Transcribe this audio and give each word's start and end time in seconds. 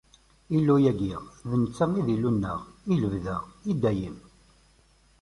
Illu-agi, 0.59 1.09
d 1.49 1.51
netta 1.61 1.85
i 1.99 2.01
d 2.07 2.13
Illu-nneɣ 2.15 2.59
i 2.93 2.93
lebda, 3.01 3.37
i 3.71 3.73
dayem. 3.81 4.17